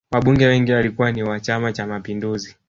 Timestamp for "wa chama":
1.23-1.73